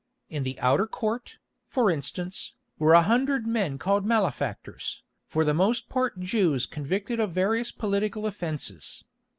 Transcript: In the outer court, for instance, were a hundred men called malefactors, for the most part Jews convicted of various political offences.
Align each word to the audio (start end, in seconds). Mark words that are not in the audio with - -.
In 0.31 0.41
the 0.41 0.59
outer 0.61 0.87
court, 0.87 1.37
for 1.63 1.91
instance, 1.91 2.53
were 2.79 2.95
a 2.95 3.03
hundred 3.03 3.45
men 3.45 3.77
called 3.77 4.03
malefactors, 4.03 5.03
for 5.27 5.45
the 5.45 5.53
most 5.53 5.89
part 5.89 6.19
Jews 6.19 6.65
convicted 6.65 7.19
of 7.19 7.33
various 7.33 7.71
political 7.71 8.25
offences. 8.25 9.03